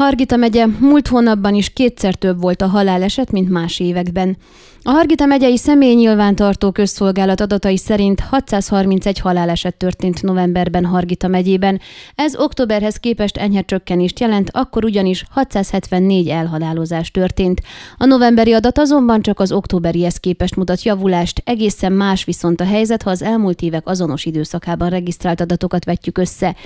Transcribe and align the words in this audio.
Hargita 0.00 0.36
megye 0.36 0.66
múlt 0.66 1.08
hónapban 1.08 1.54
is 1.54 1.72
kétszer 1.72 2.14
több 2.14 2.40
volt 2.40 2.62
a 2.62 2.66
haláleset, 2.66 3.30
mint 3.30 3.48
más 3.48 3.80
években. 3.80 4.36
A 4.82 4.90
Hargita 4.90 5.26
megyei 5.26 5.56
személy 5.56 5.94
nyilvántartó 5.94 6.70
közszolgálat 6.70 7.40
adatai 7.40 7.76
szerint 7.76 8.20
631 8.20 9.18
haláleset 9.18 9.76
történt 9.76 10.22
novemberben 10.22 10.84
Hargita 10.84 11.28
megyében. 11.28 11.80
Ez 12.14 12.36
októberhez 12.36 12.96
képest 12.96 13.36
enyhe 13.36 13.62
csökkenést 13.62 14.20
jelent, 14.20 14.50
akkor 14.52 14.84
ugyanis 14.84 15.24
674 15.30 16.28
elhalálozás 16.28 17.10
történt. 17.10 17.60
A 17.96 18.04
novemberi 18.04 18.52
adat 18.52 18.78
azonban 18.78 19.22
csak 19.22 19.40
az 19.40 19.52
októberihez 19.52 20.16
képest 20.16 20.56
mutat 20.56 20.82
javulást, 20.82 21.42
egészen 21.44 21.92
más 21.92 22.24
viszont 22.24 22.60
a 22.60 22.64
helyzet, 22.64 23.02
ha 23.02 23.10
az 23.10 23.22
elmúlt 23.22 23.62
évek 23.62 23.88
azonos 23.88 24.24
időszakában 24.24 24.88
regisztrált 24.88 25.40
adatokat 25.40 25.84
vetjük 25.84 26.18
össze. 26.18 26.56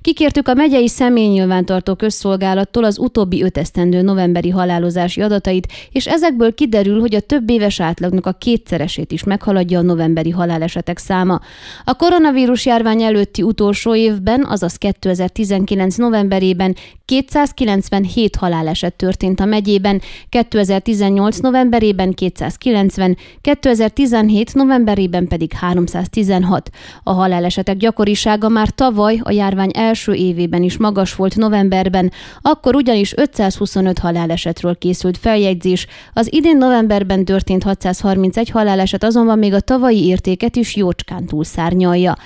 Kikértük 0.00 0.48
a 0.48 0.54
megyei 0.54 0.88
személy 0.88 1.28
nyilvántartó 1.28 1.94
közszolgálattól 1.94 2.81
az 2.84 2.98
utóbbi 2.98 3.42
öt 3.42 3.58
esztendő 3.58 4.02
novemberi 4.02 4.50
halálozási 4.50 5.22
adatait, 5.22 5.72
és 5.90 6.06
ezekből 6.06 6.54
kiderül, 6.54 7.00
hogy 7.00 7.14
a 7.14 7.20
több 7.20 7.50
éves 7.50 7.80
átlagnak 7.80 8.26
a 8.26 8.32
kétszeresét 8.32 9.12
is 9.12 9.24
meghaladja 9.24 9.78
a 9.78 9.82
novemberi 9.82 10.30
halálesetek 10.30 10.98
száma. 10.98 11.40
A 11.84 11.94
koronavírus 11.94 12.66
járvány 12.66 13.02
előtti 13.02 13.42
utolsó 13.42 13.94
évben, 13.94 14.44
azaz 14.44 14.76
2019 14.76 15.96
novemberében 15.96 16.74
297 17.04 18.36
haláleset 18.36 18.94
történt 18.94 19.40
a 19.40 19.44
megyében, 19.44 20.00
2018 20.28 21.38
novemberében 21.38 22.12
290, 22.12 23.16
2017 23.40 24.54
novemberében 24.54 25.28
pedig 25.28 25.52
316. 25.52 26.70
A 27.02 27.12
halálesetek 27.12 27.76
gyakorisága 27.76 28.48
már 28.48 28.68
tavaly 28.68 29.20
a 29.22 29.30
járvány 29.30 29.70
első 29.74 30.12
évében 30.12 30.62
is 30.62 30.76
magas 30.76 31.14
volt 31.14 31.36
novemberben, 31.36 32.12
akkor 32.40 32.61
ugyanis 32.70 33.16
525 33.16 33.98
halálesetről 33.98 34.78
készült 34.78 35.18
feljegyzés, 35.18 35.86
az 36.12 36.32
idén 36.32 36.56
novemberben 36.56 37.24
történt 37.24 37.62
631 37.62 38.50
haláleset 38.50 39.04
azonban 39.04 39.38
még 39.38 39.52
a 39.52 39.60
tavalyi 39.60 40.06
értéket 40.06 40.56
is 40.56 40.76
jócskán 40.76 41.26
túlszárnyalja. 41.26 42.16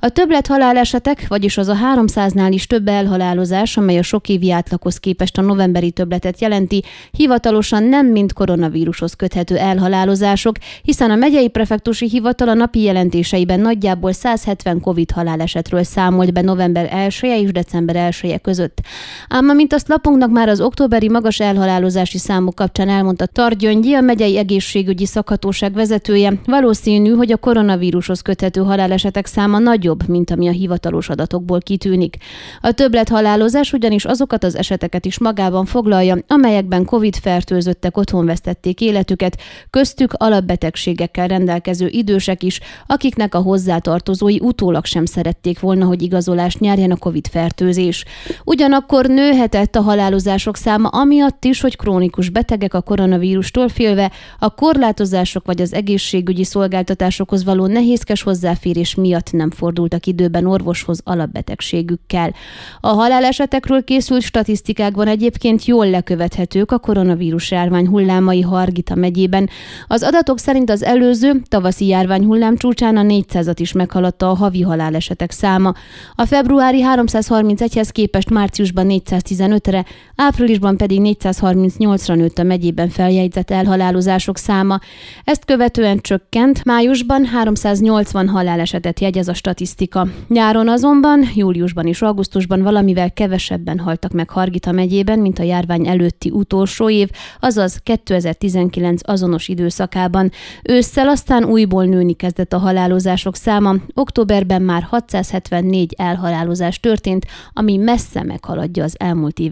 A 0.00 0.08
többlet 0.08 0.46
halálesetek, 0.46 1.28
vagyis 1.28 1.58
az 1.58 1.68
a 1.68 1.76
300-nál 1.94 2.48
is 2.50 2.66
több 2.66 2.88
elhalálozás, 2.88 3.76
amely 3.76 3.98
a 3.98 4.02
sok 4.02 4.28
évi 4.28 4.52
átlaghoz 4.52 4.98
képest 4.98 5.38
a 5.38 5.42
novemberi 5.42 5.90
többletet 5.90 6.40
jelenti, 6.40 6.84
hivatalosan 7.10 7.82
nem 7.82 8.06
mind 8.06 8.32
koronavírushoz 8.32 9.14
köthető 9.14 9.56
elhalálozások, 9.56 10.56
hiszen 10.82 11.10
a 11.10 11.16
megyei 11.16 11.48
prefektusi 11.48 12.08
hivatal 12.08 12.48
a 12.48 12.54
napi 12.54 12.82
jelentéseiben 12.82 13.60
nagyjából 13.60 14.12
170 14.12 14.80
COVID 14.80 15.10
halálesetről 15.10 15.82
számolt 15.82 16.32
be 16.32 16.40
november 16.40 16.88
1 16.92 17.18
-e 17.22 17.38
és 17.38 17.52
december 17.52 17.96
1 17.96 18.30
-e 18.30 18.38
között. 18.38 18.80
Ám 19.28 19.48
amint 19.48 19.72
azt 19.72 19.85
lapunknak 19.86 20.30
már 20.30 20.48
az 20.48 20.60
októberi 20.60 21.08
magas 21.08 21.40
elhalálozási 21.40 22.18
számok 22.18 22.54
kapcsán 22.54 22.88
elmondta 22.88 23.26
Targyöngyi, 23.26 23.94
a 23.94 24.00
megyei 24.00 24.38
egészségügyi 24.38 25.06
szakhatóság 25.06 25.72
vezetője, 25.72 26.32
valószínű, 26.44 27.10
hogy 27.10 27.32
a 27.32 27.36
koronavírushoz 27.36 28.20
köthető 28.20 28.60
halálesetek 28.60 29.26
száma 29.26 29.58
nagyobb, 29.58 30.08
mint 30.08 30.30
ami 30.30 30.48
a 30.48 30.50
hivatalos 30.50 31.08
adatokból 31.08 31.60
kitűnik. 31.60 32.16
A 32.60 32.72
többlet 32.72 33.08
halálozás 33.08 33.72
ugyanis 33.72 34.04
azokat 34.04 34.44
az 34.44 34.56
eseteket 34.56 35.04
is 35.04 35.18
magában 35.18 35.64
foglalja, 35.64 36.16
amelyekben 36.26 36.84
COVID-fertőzöttek 36.84 37.96
otthon 37.96 38.26
vesztették 38.26 38.80
életüket, 38.80 39.40
köztük 39.70 40.12
alapbetegségekkel 40.12 41.26
rendelkező 41.26 41.86
idősek 41.88 42.42
is, 42.42 42.60
akiknek 42.86 43.34
a 43.34 43.38
hozzátartozói 43.38 44.38
utólag 44.40 44.84
sem 44.84 45.04
szerették 45.04 45.60
volna, 45.60 45.86
hogy 45.86 46.02
igazolást 46.02 46.60
nyerjen 46.60 46.90
a 46.90 46.96
COVID-fertőzés. 46.96 48.04
Ugyanakkor 48.44 49.06
nőhetett 49.06 49.75
a 49.76 49.80
halálozások 49.80 50.56
száma 50.56 50.88
amiatt 50.88 51.44
is, 51.44 51.60
hogy 51.60 51.76
krónikus 51.76 52.28
betegek 52.28 52.74
a 52.74 52.80
koronavírustól 52.80 53.68
félve 53.68 54.12
a 54.38 54.54
korlátozások 54.54 55.46
vagy 55.46 55.60
az 55.60 55.74
egészségügyi 55.74 56.44
szolgáltatásokhoz 56.44 57.44
való 57.44 57.66
nehézkes 57.66 58.22
hozzáférés 58.22 58.94
miatt 58.94 59.32
nem 59.32 59.50
fordultak 59.50 60.06
időben 60.06 60.46
orvoshoz 60.46 61.00
alapbetegségükkel. 61.04 62.34
A 62.80 62.88
halálesetekről 62.88 63.84
készült 63.84 64.22
statisztikákban 64.22 65.06
egyébként 65.06 65.64
jól 65.64 65.90
lekövethetők 65.90 66.72
a 66.72 66.78
koronavírus 66.78 67.50
járvány 67.50 67.86
hullámai 67.86 68.40
Hargita 68.40 68.94
megyében. 68.94 69.48
Az 69.86 70.02
adatok 70.02 70.38
szerint 70.38 70.70
az 70.70 70.82
előző 70.82 71.42
tavaszi 71.48 71.86
járvány 71.86 72.24
hullám 72.24 72.56
csúcsán 72.56 72.96
a 72.96 73.02
400-at 73.02 73.56
is 73.56 73.72
meghaladta 73.72 74.30
a 74.30 74.34
havi 74.34 74.62
halálesetek 74.62 75.30
száma. 75.30 75.72
A 76.14 76.24
februári 76.24 76.84
331-hez 76.94 77.88
képest 77.92 78.30
márciusban 78.30 78.86
415-re, 79.66 79.84
áprilisban 80.16 80.76
pedig 80.76 81.00
438-ra 81.02 82.14
nőtt 82.14 82.38
a 82.38 82.42
megyében 82.42 82.88
feljegyzett 82.88 83.50
elhalálozások 83.50 84.36
száma. 84.36 84.78
Ezt 85.24 85.44
követően 85.44 85.98
csökkent, 86.00 86.64
májusban 86.64 87.24
380 87.24 88.28
halálesetet 88.28 89.00
jegyez 89.00 89.28
a 89.28 89.34
statisztika. 89.34 90.08
Nyáron 90.28 90.68
azonban, 90.68 91.28
júliusban 91.34 91.86
és 91.86 92.02
augusztusban 92.02 92.62
valamivel 92.62 93.12
kevesebben 93.12 93.78
haltak 93.78 94.12
meg 94.12 94.30
Hargita 94.30 94.72
megyében, 94.72 95.18
mint 95.18 95.38
a 95.38 95.42
járvány 95.42 95.88
előtti 95.88 96.30
utolsó 96.30 96.90
év, 96.90 97.10
azaz 97.40 97.80
2019 97.82 99.00
azonos 99.04 99.48
időszakában. 99.48 100.30
Ősszel 100.62 101.08
aztán 101.08 101.44
újból 101.44 101.84
nőni 101.84 102.14
kezdett 102.14 102.52
a 102.52 102.58
halálozások 102.58 103.36
száma, 103.36 103.74
októberben 103.94 104.62
már 104.62 104.82
674 104.82 105.94
elhalálozás 105.96 106.80
történt, 106.80 107.26
ami 107.52 107.76
messze 107.76 108.22
meghaladja 108.22 108.84
az 108.84 108.94
elmúlt 108.98 109.38